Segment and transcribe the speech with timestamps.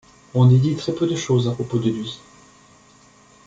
[0.33, 2.19] On y dit très peu de choses à propos de lui.